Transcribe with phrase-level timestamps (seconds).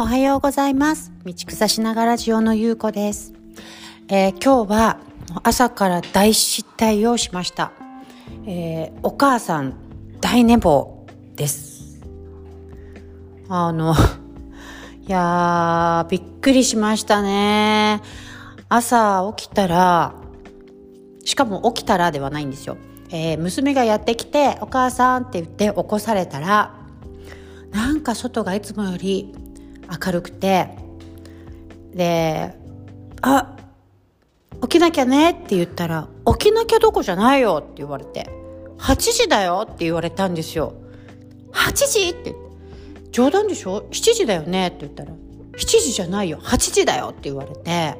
[0.00, 1.10] おはようございます。
[1.24, 3.32] 道草しながらジオのゆうこです。
[4.08, 5.00] えー今日は
[5.42, 7.72] 朝から大失態をしました。
[8.46, 9.74] えーお母さん
[10.20, 11.04] 大寝坊
[11.34, 12.00] です。
[13.48, 13.92] あの、
[15.04, 18.00] いやー、びっくりしましたね。
[18.68, 20.14] 朝起きたら、
[21.24, 22.76] しかも起きたらではないんですよ。
[23.10, 26.72] えー娘がやってきて、お母さんって言って起こされたら、
[27.72, 29.34] なんか外がいつもより
[29.90, 30.68] 明るくて、
[31.94, 32.54] で、
[33.22, 33.56] あ、
[34.62, 38.28] 起きなきゃねって言ったら、起きなきゃどこじゃないよって言われて、
[38.78, 40.74] 8時だよって言われたんですよ。
[41.52, 42.08] 8時？
[42.10, 44.68] って言って、冗談でしょ ?7 時だよね？
[44.68, 47.96] って言ったら、7時じゃないよ、8時だよって言われて、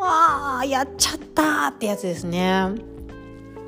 [0.00, 2.70] ああ、やっちゃったってやつですね。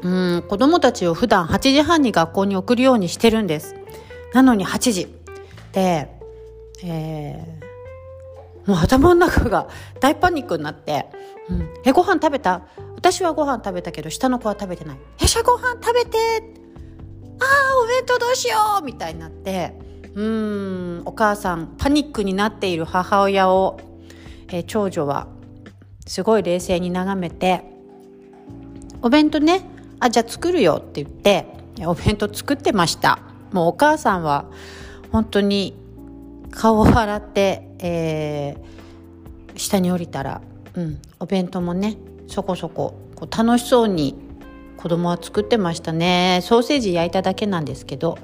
[0.02, 3.74] うん、子供たちを普段8時半に学校に送るようにしてるんです。
[4.34, 5.09] なのに8時。
[5.73, 6.15] で、
[6.85, 8.71] えー。
[8.71, 9.69] もう頭の中が
[10.01, 11.07] 大パニックになって、
[11.49, 12.63] うん、え、ご飯食べた？
[12.96, 14.99] 私はご飯食べたけど、下の子は食べてない。
[15.23, 16.19] え、じゃご飯食べて？
[17.38, 18.85] ああ、お弁当どうしよう！
[18.85, 19.79] みたいになって、
[20.15, 23.79] うん、お母さん、パニックになっている母親を、
[24.49, 25.29] えー長女は、
[26.07, 27.63] すごい冷静に眺めて、
[29.02, 29.63] お弁当ね、
[30.01, 31.47] あ、じゃあ作るよって言って、
[31.87, 33.21] お弁当作ってました。
[33.52, 34.47] もうお母さんは、
[35.13, 35.77] 本当に
[36.57, 38.76] 顔を洗って、えー
[39.59, 40.40] 下に降りたら、
[40.74, 41.96] うん、お弁当もね、
[42.29, 44.15] そこそこ、こう楽しそうに
[44.76, 46.40] 子供は作ってましたね。
[46.43, 48.18] ソーセージ焼いただけなんですけど。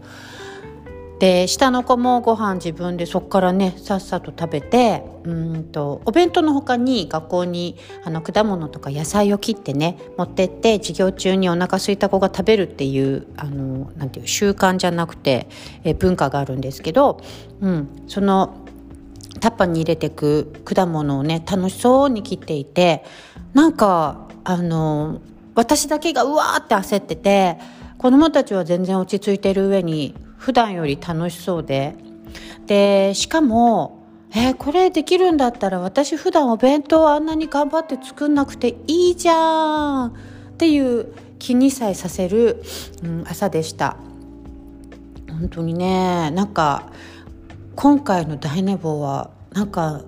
[1.23, 15.47] で、下の子もご飯自分でそこからね、さっさと食べて、うんと、お弁当の他に学校にあの果物とか野菜を切ってね、持ってって授業中にお腹空いた子が食べるっていう、あの、なんていう、習慣じゃなくて、
[15.85, 17.21] え文化があるんですけど、
[17.61, 18.57] うん、その、
[19.39, 23.03] タッパーに入れてく果物をね楽しそうに切っていて
[23.55, 25.21] なんかあの
[25.55, 27.59] 私だけがうわーって焦ってて
[27.99, 31.95] 子供たちは全然落ち着いてる上に普段より楽しそうで。
[32.67, 33.99] でしかも
[34.35, 40.09] えーこれできるんだったら私普段お弁当あんなに頑張って作んなくていいじゃん！
[40.09, 40.13] っ
[40.59, 42.63] ていう気にさえさせる、
[43.05, 43.97] うん、朝でした。
[45.31, 46.91] 本当にねなんか
[47.77, 50.01] 今回の大寝坊はなんか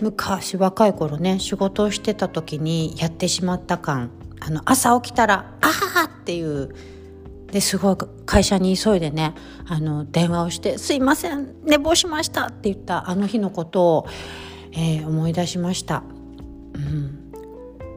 [0.00, 4.10] 昔若い頃ね仕事をしてた時にやってしまった感。
[4.40, 6.74] あの朝起きたら「ああ!」っていう
[7.56, 7.96] ですごい
[8.26, 9.34] 会社に急いでね
[9.66, 14.06] あの電話をして「すいません寝坊しました」って言ったあの日のことを、
[14.72, 16.02] えー思い出しました。
[16.74, 17.32] うん。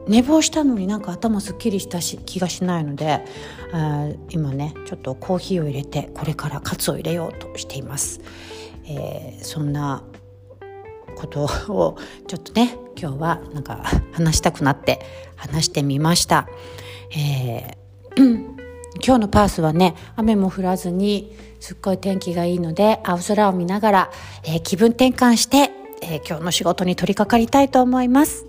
[0.08, 3.26] 寝坊したのになんか頭すっきりしたし気がしないので
[3.74, 8.22] あ今ねちょっとコーヒーを入れてこれからカツを入れようとしています、
[8.86, 10.04] えーそんな
[11.18, 11.98] ことを
[12.28, 13.84] ちょっとね今日はなんか
[14.14, 15.02] 話したくなって
[15.36, 16.48] 話してみました、
[17.12, 18.49] えー
[18.96, 24.12] 今日のパースはね雨も降らずにすっごい天気がいいので青空を見ながら、
[24.44, 28.46] えー気分転換して、えー今日の仕事に取り掛かりたいと思います。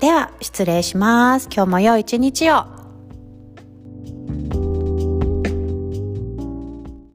[0.00, 1.48] では失礼します。
[1.52, 2.81] 今日も良い一日を。